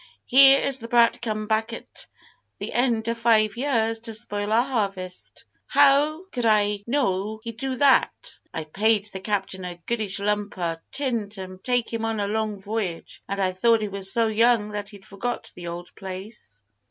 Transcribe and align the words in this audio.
Here 0.25 0.59
is 0.59 0.79
the 0.79 0.87
brat 0.87 1.21
come 1.21 1.45
back 1.45 1.73
at 1.73 2.07
the 2.57 2.73
end 2.73 3.07
o' 3.07 3.13
five 3.13 3.55
years, 3.55 3.99
to 3.99 4.15
spoil 4.15 4.51
our 4.51 4.63
harvest!" 4.63 5.45
"How 5.67 6.23
could 6.31 6.47
I 6.47 6.83
know 6.87 7.39
he'd 7.43 7.57
do 7.57 7.75
that? 7.75 8.39
I 8.51 8.63
paid 8.63 9.05
the 9.11 9.19
captain 9.19 9.63
a 9.63 9.75
goodish 9.85 10.19
lump 10.19 10.57
o' 10.57 10.77
tin 10.91 11.29
to 11.29 11.59
take 11.61 11.93
him 11.93 12.03
on 12.03 12.19
a 12.19 12.25
long 12.27 12.59
voyage, 12.59 13.21
and 13.29 13.39
I 13.39 13.51
thought 13.51 13.83
he 13.83 13.89
was 13.89 14.11
so 14.11 14.25
young 14.25 14.69
that 14.69 14.89
he'd 14.89 15.05
forget 15.05 15.51
the 15.53 15.67
old 15.67 15.93
place." 15.93 16.63